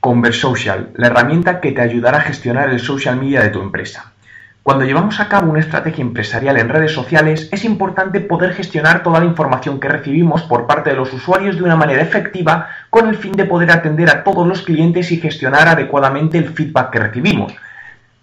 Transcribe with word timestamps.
Conversocial, 0.00 0.88
la 0.94 1.08
herramienta 1.08 1.60
que 1.60 1.72
te 1.72 1.82
ayudará 1.82 2.18
a 2.18 2.22
gestionar 2.22 2.70
el 2.70 2.80
social 2.80 3.16
media 3.16 3.42
de 3.42 3.50
tu 3.50 3.60
empresa. 3.60 4.12
Cuando 4.62 4.86
llevamos 4.86 5.20
a 5.20 5.28
cabo 5.28 5.50
una 5.50 5.60
estrategia 5.60 6.00
empresarial 6.00 6.56
en 6.56 6.70
redes 6.70 6.92
sociales, 6.92 7.50
es 7.52 7.64
importante 7.66 8.20
poder 8.20 8.54
gestionar 8.54 9.02
toda 9.02 9.20
la 9.20 9.26
información 9.26 9.78
que 9.78 9.88
recibimos 9.88 10.42
por 10.44 10.66
parte 10.66 10.88
de 10.88 10.96
los 10.96 11.12
usuarios 11.12 11.56
de 11.56 11.64
una 11.64 11.76
manera 11.76 12.00
efectiva 12.00 12.68
con 12.88 13.08
el 13.08 13.16
fin 13.16 13.32
de 13.32 13.44
poder 13.44 13.70
atender 13.70 14.08
a 14.08 14.24
todos 14.24 14.46
los 14.46 14.62
clientes 14.62 15.12
y 15.12 15.20
gestionar 15.20 15.68
adecuadamente 15.68 16.38
el 16.38 16.48
feedback 16.48 16.90
que 16.90 16.98
recibimos. 16.98 17.52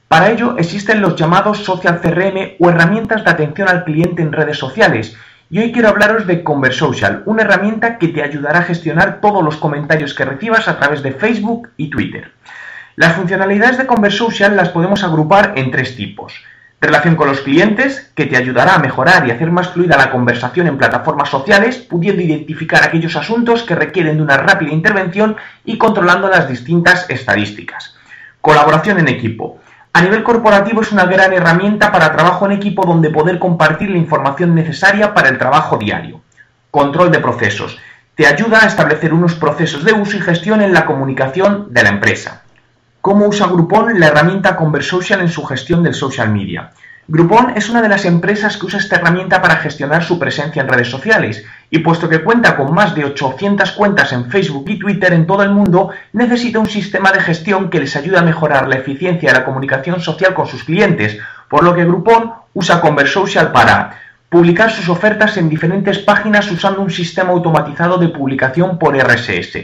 Para 0.07 0.31
ello 0.31 0.57
existen 0.57 1.01
los 1.01 1.15
llamados 1.15 1.59
social 1.59 2.01
CRM 2.01 2.55
o 2.59 2.69
herramientas 2.71 3.23
de 3.23 3.29
atención 3.29 3.69
al 3.69 3.83
cliente 3.83 4.23
en 4.23 4.31
redes 4.31 4.57
sociales, 4.57 5.15
y 5.49 5.59
hoy 5.59 5.71
quiero 5.71 5.89
hablaros 5.89 6.27
de 6.27 6.43
Conversocial, 6.43 7.23
una 7.25 7.43
herramienta 7.43 7.97
que 7.97 8.09
te 8.09 8.23
ayudará 8.23 8.59
a 8.59 8.63
gestionar 8.63 9.21
todos 9.21 9.43
los 9.43 9.57
comentarios 9.57 10.13
que 10.13 10.25
recibas 10.25 10.67
a 10.67 10.77
través 10.77 11.01
de 11.03 11.13
Facebook 11.13 11.69
y 11.77 11.89
Twitter. 11.89 12.31
Las 12.95 13.13
funcionalidades 13.15 13.77
de 13.77 13.85
Conversocial 13.85 14.55
las 14.55 14.69
podemos 14.69 15.03
agrupar 15.03 15.53
en 15.55 15.71
tres 15.71 15.95
tipos. 15.95 16.33
Relación 16.81 17.15
con 17.15 17.27
los 17.27 17.41
clientes, 17.41 18.11
que 18.13 18.25
te 18.25 18.37
ayudará 18.37 18.75
a 18.75 18.79
mejorar 18.79 19.27
y 19.27 19.31
hacer 19.31 19.49
más 19.49 19.69
fluida 19.69 19.97
la 19.97 20.11
conversación 20.11 20.67
en 20.67 20.77
plataformas 20.77 21.29
sociales, 21.29 21.77
pudiendo 21.77 22.21
identificar 22.21 22.83
aquellos 22.83 23.15
asuntos 23.15 23.63
que 23.63 23.75
requieren 23.75 24.17
de 24.17 24.23
una 24.23 24.37
rápida 24.37 24.71
intervención 24.71 25.37
y 25.65 25.77
controlando 25.77 26.27
las 26.29 26.49
distintas 26.49 27.09
estadísticas. 27.09 27.95
Colaboración 28.41 28.99
en 28.99 29.07
equipo. 29.07 29.59
A 29.97 30.01
nivel 30.03 30.21
corporativo 30.21 30.81
es 30.81 30.91
una 30.91 31.05
gran 31.05 31.33
herramienta 31.33 31.91
para 31.91 32.11
trabajo 32.11 32.45
en 32.45 32.51
equipo 32.51 32.85
donde 32.85 33.09
poder 33.09 33.39
compartir 33.39 33.89
la 33.89 33.97
información 33.97 34.53
necesaria 34.53 35.15
para 35.15 35.27
el 35.27 35.39
trabajo 35.39 35.79
diario. 35.79 36.21
Control 36.69 37.11
de 37.11 37.17
procesos. 37.17 37.79
Te 38.13 38.27
ayuda 38.27 38.59
a 38.61 38.67
establecer 38.67 39.11
unos 39.11 39.33
procesos 39.33 39.83
de 39.83 39.93
uso 39.93 40.15
y 40.15 40.19
gestión 40.19 40.61
en 40.61 40.71
la 40.71 40.85
comunicación 40.85 41.73
de 41.73 41.81
la 41.81 41.89
empresa. 41.89 42.43
¿Cómo 43.01 43.25
usa 43.25 43.47
Groupon 43.47 43.99
la 43.99 44.09
herramienta 44.09 44.55
Conversocial 44.55 45.19
en 45.19 45.29
su 45.29 45.43
gestión 45.43 45.81
del 45.81 45.95
social 45.95 46.29
media? 46.29 46.73
Groupon 47.07 47.53
es 47.55 47.67
una 47.67 47.81
de 47.81 47.89
las 47.89 48.05
empresas 48.05 48.55
que 48.55 48.67
usa 48.67 48.77
esta 48.77 48.97
herramienta 48.97 49.41
para 49.41 49.55
gestionar 49.55 50.03
su 50.03 50.19
presencia 50.19 50.61
en 50.61 50.67
redes 50.67 50.91
sociales 50.91 51.43
y 51.69 51.79
puesto 51.79 52.07
que 52.07 52.23
cuenta 52.23 52.55
con 52.55 52.73
más 52.73 52.95
de 52.95 53.05
800 53.05 53.71
cuentas 53.73 54.13
en 54.13 54.29
Facebook 54.29 54.65
y 54.69 54.79
Twitter 54.79 55.13
en 55.13 55.27
todo 55.27 55.43
el 55.43 55.49
mundo, 55.49 55.91
necesita 56.13 56.59
un 56.59 56.69
sistema 56.69 57.11
de 57.11 57.19
gestión 57.19 57.69
que 57.69 57.79
les 57.79 57.95
ayude 57.95 58.17
a 58.17 58.21
mejorar 58.21 58.67
la 58.67 58.77
eficiencia 58.77 59.31
de 59.31 59.39
la 59.39 59.45
comunicación 59.45 59.99
social 59.99 60.33
con 60.33 60.47
sus 60.47 60.63
clientes, 60.63 61.17
por 61.49 61.63
lo 61.63 61.75
que 61.75 61.85
Groupon 61.85 62.31
usa 62.53 62.79
Conversocial 62.79 63.51
para 63.51 63.99
publicar 64.29 64.71
sus 64.71 64.89
ofertas 64.89 65.37
en 65.37 65.49
diferentes 65.49 65.99
páginas 65.99 66.49
usando 66.51 66.81
un 66.81 66.91
sistema 66.91 67.31
automatizado 67.31 67.97
de 67.97 68.09
publicación 68.09 68.77
por 68.77 68.97
RSS, 68.97 69.57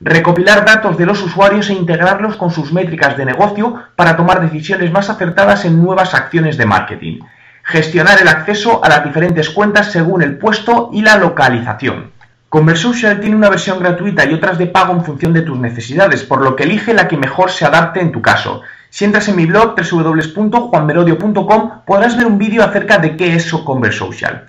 recopilar 0.00 0.64
datos 0.64 0.96
de 0.96 1.06
los 1.06 1.22
usuarios 1.22 1.68
e 1.68 1.74
integrarlos 1.74 2.36
con 2.36 2.50
sus 2.50 2.72
métricas 2.72 3.16
de 3.16 3.26
negocio 3.26 3.82
para 3.96 4.16
tomar 4.16 4.40
decisiones 4.40 4.92
más 4.92 5.10
acertadas 5.10 5.64
en 5.64 5.82
nuevas 5.82 6.14
acciones 6.14 6.56
de 6.56 6.66
marketing, 6.66 7.20
gestionar 7.68 8.20
el 8.22 8.28
acceso 8.28 8.82
a 8.82 8.88
las 8.88 9.04
diferentes 9.04 9.50
cuentas 9.50 9.92
según 9.92 10.22
el 10.22 10.38
puesto 10.38 10.88
y 10.90 11.02
la 11.02 11.18
localización. 11.18 12.12
Conversocial 12.48 13.20
tiene 13.20 13.36
una 13.36 13.50
versión 13.50 13.78
gratuita 13.78 14.24
y 14.24 14.32
otras 14.32 14.56
de 14.56 14.68
pago 14.68 14.94
en 14.94 15.04
función 15.04 15.34
de 15.34 15.42
tus 15.42 15.58
necesidades, 15.58 16.22
por 16.22 16.40
lo 16.40 16.56
que 16.56 16.62
elige 16.62 16.94
la 16.94 17.06
que 17.08 17.18
mejor 17.18 17.50
se 17.50 17.66
adapte 17.66 18.00
en 18.00 18.10
tu 18.10 18.22
caso. 18.22 18.62
Si 18.88 19.04
entras 19.04 19.28
en 19.28 19.36
mi 19.36 19.44
blog 19.44 19.74
www.juanmerodio.com 19.76 21.70
podrás 21.86 22.16
ver 22.16 22.26
un 22.26 22.38
vídeo 22.38 22.64
acerca 22.64 22.96
de 22.96 23.18
qué 23.18 23.34
es 23.34 23.52
Conversocial. 23.52 24.46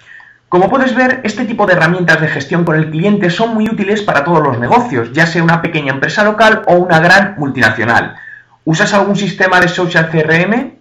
Como 0.48 0.70
puedes 0.70 0.95
ver, 0.95 1.20
este 1.26 1.44
tipo 1.44 1.66
de 1.66 1.73
herramientas 1.73 2.22
de 2.22 2.30
gestión 2.30 2.64
con 2.64 2.78
el 2.78 2.89
cliente 2.89 3.30
son 3.30 3.54
muy 3.54 3.66
útiles 3.66 4.02
para 4.02 4.23
todos 4.23 4.42
los 4.42 4.58
negocios, 4.59 5.11
ya 5.11 5.28
sea 5.28 5.44
una 5.44 5.61
pequeña 5.61 5.92
empresa 5.92 6.23
local 6.23 6.61
o 6.67 6.76
una 6.76 7.02
gran 7.02 7.36
multinacional. 7.38 8.16
¿Usas 8.64 8.94
algún 8.94 9.17
sistema 9.17 9.59
de 9.59 9.67
social 9.67 10.09
CRM? 10.09 10.78